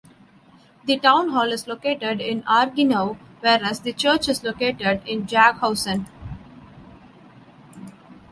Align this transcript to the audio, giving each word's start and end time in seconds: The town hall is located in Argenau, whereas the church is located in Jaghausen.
The 0.85 0.97
town 0.97 1.29
hall 1.29 1.51
is 1.51 1.67
located 1.67 2.21
in 2.21 2.41
Argenau, 2.45 3.17
whereas 3.41 3.81
the 3.81 3.93
church 3.93 4.27
is 4.27 4.43
located 4.43 5.03
in 5.05 5.27
Jaghausen. 5.27 6.07